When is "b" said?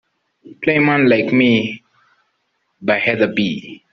3.35-3.83